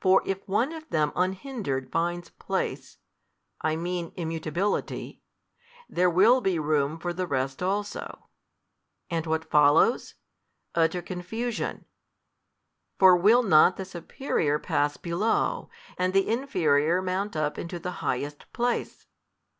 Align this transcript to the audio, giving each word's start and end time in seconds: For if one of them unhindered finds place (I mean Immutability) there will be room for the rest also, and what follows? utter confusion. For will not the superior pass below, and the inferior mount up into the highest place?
For 0.00 0.22
if 0.26 0.40
one 0.48 0.72
of 0.72 0.88
them 0.90 1.12
unhindered 1.14 1.92
finds 1.92 2.30
place 2.30 2.98
(I 3.60 3.76
mean 3.76 4.10
Immutability) 4.16 5.22
there 5.88 6.10
will 6.10 6.40
be 6.40 6.58
room 6.58 6.98
for 6.98 7.12
the 7.12 7.28
rest 7.28 7.62
also, 7.62 8.26
and 9.08 9.24
what 9.24 9.48
follows? 9.52 10.14
utter 10.74 11.00
confusion. 11.00 11.84
For 12.98 13.16
will 13.16 13.44
not 13.44 13.76
the 13.76 13.84
superior 13.84 14.58
pass 14.58 14.96
below, 14.96 15.70
and 15.96 16.12
the 16.12 16.28
inferior 16.28 17.00
mount 17.00 17.36
up 17.36 17.56
into 17.56 17.78
the 17.78 17.92
highest 18.02 18.52
place? 18.52 19.06